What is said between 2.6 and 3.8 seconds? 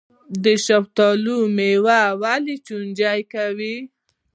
چینجي کوي؟